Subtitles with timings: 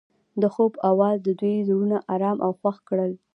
[0.41, 3.11] د خوب اواز د دوی زړونه ارامه او خوښ کړل.